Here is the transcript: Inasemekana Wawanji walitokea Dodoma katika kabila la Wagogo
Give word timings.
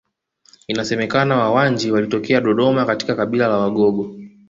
Inasemekana 0.67 1.37
Wawanji 1.37 1.91
walitokea 1.91 2.41
Dodoma 2.41 2.85
katika 2.85 3.15
kabila 3.15 3.47
la 3.47 3.57
Wagogo 3.57 4.15